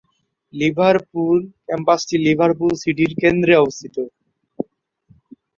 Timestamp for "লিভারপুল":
0.53-1.35, 2.25-2.71